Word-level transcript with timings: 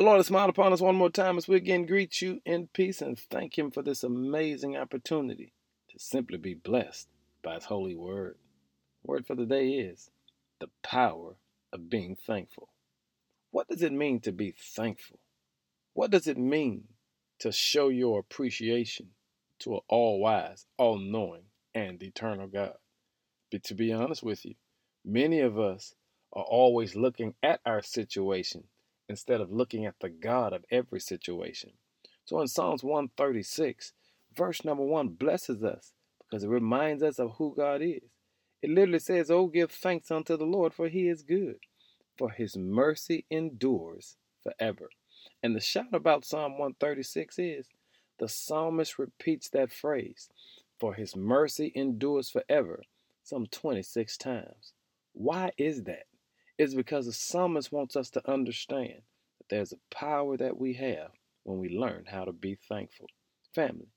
The 0.00 0.06
Lord 0.06 0.16
has 0.16 0.28
smiled 0.28 0.48
upon 0.48 0.72
us 0.72 0.80
one 0.80 0.94
more 0.96 1.10
time 1.10 1.36
as 1.36 1.46
we 1.46 1.56
again 1.56 1.84
greet 1.84 2.22
you 2.22 2.40
in 2.46 2.68
peace 2.68 3.02
and 3.02 3.18
thank 3.18 3.58
Him 3.58 3.70
for 3.70 3.82
this 3.82 4.02
amazing 4.02 4.74
opportunity 4.74 5.52
to 5.90 5.98
simply 5.98 6.38
be 6.38 6.54
blessed 6.54 7.06
by 7.42 7.56
His 7.56 7.66
holy 7.66 7.94
word. 7.94 8.38
Word 9.04 9.26
for 9.26 9.34
the 9.34 9.44
day 9.44 9.72
is 9.72 10.10
the 10.58 10.70
power 10.82 11.34
of 11.70 11.90
being 11.90 12.16
thankful. 12.16 12.70
What 13.50 13.68
does 13.68 13.82
it 13.82 13.92
mean 13.92 14.20
to 14.20 14.32
be 14.32 14.54
thankful? 14.58 15.18
What 15.92 16.10
does 16.10 16.26
it 16.26 16.38
mean 16.38 16.84
to 17.40 17.52
show 17.52 17.88
your 17.90 18.20
appreciation 18.20 19.08
to 19.58 19.74
an 19.74 19.80
all 19.86 20.18
wise, 20.18 20.64
all 20.78 20.96
knowing, 20.96 21.42
and 21.74 22.02
eternal 22.02 22.46
God? 22.46 22.78
But 23.52 23.64
to 23.64 23.74
be 23.74 23.92
honest 23.92 24.22
with 24.22 24.46
you, 24.46 24.54
many 25.04 25.40
of 25.40 25.58
us 25.58 25.94
are 26.32 26.44
always 26.44 26.96
looking 26.96 27.34
at 27.42 27.60
our 27.66 27.82
situation 27.82 28.64
instead 29.10 29.42
of 29.42 29.52
looking 29.52 29.86
at 29.86 29.96
the 30.00 30.10
God 30.10 30.54
of 30.54 30.64
every 30.70 31.00
situation. 31.00 31.72
So 32.24 32.40
in 32.40 32.48
Psalms 32.48 32.84
136, 32.84 33.92
verse 34.36 34.64
number 34.64 34.84
one 34.84 35.08
blesses 35.10 35.64
us 35.64 35.92
because 36.22 36.44
it 36.44 36.50
reminds 36.50 37.02
us 37.02 37.18
of 37.18 37.32
who 37.38 37.54
God 37.56 37.82
is. 37.82 38.02
It 38.62 38.70
literally 38.70 39.00
says, 39.00 39.30
Oh, 39.30 39.48
give 39.48 39.72
thanks 39.72 40.10
unto 40.12 40.38
the 40.38 40.46
Lord, 40.46 40.74
for 40.74 40.88
he 40.88 41.08
is 41.08 41.22
good, 41.24 41.58
for 42.18 42.30
his 42.30 42.56
mercy 42.56 43.26
endures 43.30 44.16
forever. 44.42 44.90
And 45.42 45.56
the 45.56 45.60
shout 45.60 45.92
about 45.92 46.24
Psalm 46.24 46.52
136 46.52 47.38
is 47.38 47.68
the 48.20 48.28
psalmist 48.28 48.98
repeats 48.98 49.50
that 49.50 49.72
phrase, 49.72 50.30
for 50.78 50.94
his 50.94 51.16
mercy 51.16 51.72
endures 51.74 52.30
forever, 52.30 52.82
some 53.24 53.46
26 53.46 54.16
times. 54.18 54.72
Why 55.14 55.52
is 55.58 55.84
that? 55.84 56.04
It's 56.60 56.74
because 56.74 57.06
the 57.06 57.14
psalmist 57.14 57.72
wants 57.72 57.96
us 57.96 58.10
to 58.10 58.30
understand 58.30 59.00
that 59.38 59.48
there's 59.48 59.72
a 59.72 59.94
power 59.94 60.36
that 60.36 60.58
we 60.58 60.74
have 60.74 61.08
when 61.44 61.58
we 61.58 61.70
learn 61.70 62.04
how 62.06 62.26
to 62.26 62.32
be 62.32 62.58
thankful. 62.68 63.06
Family, 63.54 63.88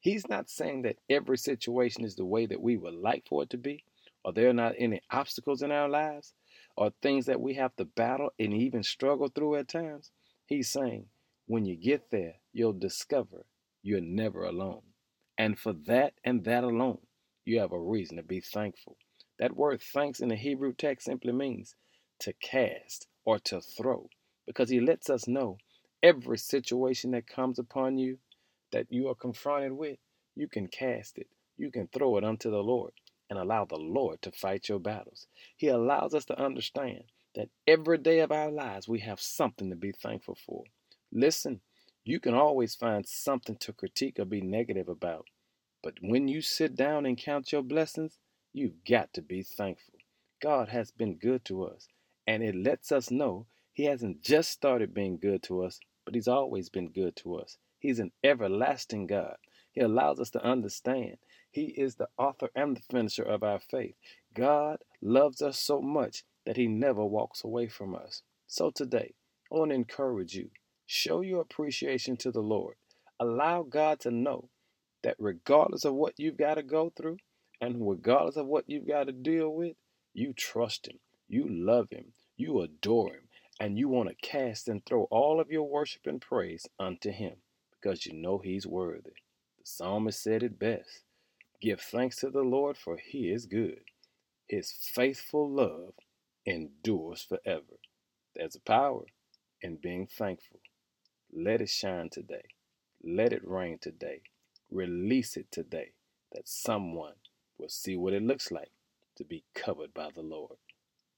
he's 0.00 0.28
not 0.28 0.50
saying 0.50 0.82
that 0.82 0.98
every 1.08 1.38
situation 1.38 2.04
is 2.04 2.16
the 2.16 2.26
way 2.26 2.44
that 2.44 2.60
we 2.60 2.76
would 2.76 2.92
like 2.92 3.24
for 3.26 3.42
it 3.44 3.48
to 3.48 3.56
be, 3.56 3.86
or 4.22 4.34
there 4.34 4.50
are 4.50 4.52
not 4.52 4.74
any 4.76 5.00
obstacles 5.10 5.62
in 5.62 5.72
our 5.72 5.88
lives, 5.88 6.34
or 6.76 6.92
things 7.00 7.24
that 7.24 7.40
we 7.40 7.54
have 7.54 7.74
to 7.76 7.86
battle 7.86 8.28
and 8.38 8.52
even 8.52 8.82
struggle 8.82 9.28
through 9.28 9.56
at 9.56 9.68
times. 9.68 10.10
He's 10.44 10.68
saying, 10.68 11.06
when 11.46 11.64
you 11.64 11.74
get 11.74 12.10
there, 12.10 12.34
you'll 12.52 12.74
discover 12.74 13.46
you're 13.82 14.02
never 14.02 14.44
alone. 14.44 14.82
And 15.38 15.58
for 15.58 15.72
that 15.86 16.12
and 16.22 16.44
that 16.44 16.64
alone, 16.64 16.98
you 17.46 17.60
have 17.60 17.72
a 17.72 17.80
reason 17.80 18.18
to 18.18 18.22
be 18.22 18.42
thankful. 18.42 18.98
That 19.38 19.56
word 19.56 19.80
thanks 19.80 20.20
in 20.20 20.28
the 20.28 20.36
Hebrew 20.36 20.74
text 20.74 21.06
simply 21.06 21.32
means 21.32 21.74
to 22.20 22.32
cast 22.34 23.06
or 23.24 23.38
to 23.40 23.60
throw 23.60 24.08
because 24.46 24.70
he 24.70 24.80
lets 24.80 25.10
us 25.10 25.28
know 25.28 25.58
every 26.02 26.38
situation 26.38 27.12
that 27.12 27.26
comes 27.26 27.58
upon 27.58 27.98
you 27.98 28.18
that 28.72 28.86
you 28.90 29.08
are 29.08 29.14
confronted 29.14 29.72
with, 29.72 29.98
you 30.36 30.48
can 30.48 30.68
cast 30.68 31.18
it, 31.18 31.28
you 31.56 31.70
can 31.70 31.88
throw 31.88 32.16
it 32.16 32.24
unto 32.24 32.50
the 32.50 32.62
Lord 32.62 32.92
and 33.28 33.38
allow 33.38 33.64
the 33.64 33.76
Lord 33.76 34.22
to 34.22 34.32
fight 34.32 34.68
your 34.68 34.80
battles. 34.80 35.26
He 35.56 35.68
allows 35.68 36.14
us 36.14 36.24
to 36.26 36.40
understand 36.42 37.04
that 37.34 37.48
every 37.66 37.98
day 37.98 38.20
of 38.20 38.32
our 38.32 38.50
lives 38.50 38.88
we 38.88 39.00
have 39.00 39.20
something 39.20 39.70
to 39.70 39.76
be 39.76 39.92
thankful 39.92 40.36
for. 40.46 40.64
Listen, 41.12 41.60
you 42.04 42.18
can 42.20 42.34
always 42.34 42.74
find 42.74 43.06
something 43.06 43.56
to 43.58 43.72
critique 43.72 44.18
or 44.18 44.24
be 44.24 44.40
negative 44.40 44.88
about. 44.88 45.26
But 45.82 45.94
when 46.00 46.28
you 46.28 46.42
sit 46.42 46.76
down 46.76 47.06
and 47.06 47.16
count 47.16 47.52
your 47.52 47.62
blessings, 47.62 48.18
you've 48.52 48.84
got 48.88 49.12
to 49.14 49.22
be 49.22 49.42
thankful. 49.42 49.94
God 50.42 50.68
has 50.70 50.90
been 50.90 51.16
good 51.16 51.44
to 51.46 51.64
us, 51.64 51.88
and 52.30 52.44
it 52.44 52.54
lets 52.54 52.92
us 52.92 53.10
know 53.10 53.46
He 53.72 53.86
hasn't 53.86 54.22
just 54.22 54.52
started 54.52 54.94
being 54.94 55.18
good 55.18 55.42
to 55.42 55.64
us, 55.64 55.80
but 56.04 56.14
He's 56.14 56.28
always 56.28 56.68
been 56.68 56.90
good 56.92 57.16
to 57.16 57.34
us. 57.34 57.58
He's 57.80 57.98
an 57.98 58.12
everlasting 58.22 59.08
God. 59.08 59.34
He 59.72 59.80
allows 59.80 60.20
us 60.20 60.30
to 60.30 60.44
understand 60.44 61.16
He 61.50 61.64
is 61.76 61.96
the 61.96 62.06
author 62.16 62.48
and 62.54 62.76
the 62.76 62.82
finisher 62.82 63.24
of 63.24 63.42
our 63.42 63.58
faith. 63.58 63.96
God 64.32 64.78
loves 65.02 65.42
us 65.42 65.58
so 65.58 65.82
much 65.82 66.22
that 66.46 66.56
He 66.56 66.68
never 66.68 67.04
walks 67.04 67.42
away 67.42 67.66
from 67.66 67.96
us. 67.96 68.22
So 68.46 68.70
today, 68.70 69.14
I 69.52 69.56
want 69.56 69.72
to 69.72 69.74
encourage 69.74 70.34
you 70.34 70.50
show 70.86 71.22
your 71.22 71.40
appreciation 71.40 72.16
to 72.18 72.30
the 72.30 72.42
Lord. 72.42 72.76
Allow 73.18 73.64
God 73.64 73.98
to 74.00 74.12
know 74.12 74.50
that 75.02 75.16
regardless 75.18 75.84
of 75.84 75.94
what 75.94 76.14
you've 76.16 76.38
got 76.38 76.54
to 76.54 76.62
go 76.62 76.92
through 76.96 77.16
and 77.60 77.88
regardless 77.88 78.36
of 78.36 78.46
what 78.46 78.66
you've 78.68 78.86
got 78.86 79.08
to 79.08 79.12
deal 79.12 79.52
with, 79.52 79.74
you 80.14 80.32
trust 80.32 80.86
Him, 80.86 81.00
you 81.26 81.44
love 81.48 81.88
Him, 81.90 82.12
you 82.40 82.62
adore 82.62 83.10
Him, 83.14 83.28
and 83.60 83.78
you 83.78 83.88
want 83.88 84.10
to 84.10 84.16
cast 84.28 84.68
and 84.68 84.84
throw 84.86 85.04
all 85.12 85.40
of 85.40 85.50
your 85.52 85.68
worship 85.68 86.02
and 86.06 86.20
praise 86.20 86.66
unto 86.80 87.12
Him 87.12 87.36
because 87.72 88.06
you 88.06 88.14
know 88.14 88.38
He's 88.38 88.66
worthy. 88.66 89.12
The 89.58 89.64
psalmist 89.66 90.22
said 90.22 90.42
it 90.44 90.58
best 90.58 91.04
Give 91.62 91.80
thanks 91.80 92.16
to 92.18 92.30
the 92.30 92.42
Lord, 92.42 92.76
for 92.78 92.98
He 92.98 93.30
is 93.30 93.46
good. 93.46 93.82
His 94.48 94.72
faithful 94.72 95.50
love 95.50 95.94
endures 96.46 97.22
forever. 97.22 97.78
There's 98.36 98.56
a 98.56 98.60
power 98.60 99.04
in 99.62 99.76
being 99.82 100.06
thankful. 100.06 100.60
Let 101.32 101.60
it 101.62 101.70
shine 101.70 102.10
today. 102.10 102.44
Let 103.04 103.32
it 103.32 103.46
rain 103.48 103.78
today. 103.80 104.22
Release 104.70 105.36
it 105.36 105.52
today 105.52 105.92
that 106.32 106.48
someone 106.48 107.14
will 107.58 107.68
see 107.70 107.96
what 107.96 108.14
it 108.14 108.22
looks 108.22 108.50
like 108.52 108.70
to 109.16 109.24
be 109.24 109.44
covered 109.54 109.94
by 109.94 110.10
the 110.14 110.22
Lord. 110.22 110.56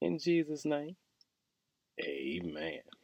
In 0.00 0.18
Jesus' 0.18 0.64
name, 0.66 0.96
amen. 2.00 2.95